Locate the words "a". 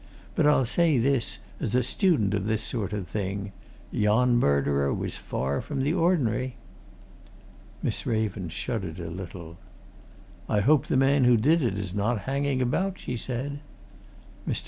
1.75-1.83, 8.99-9.11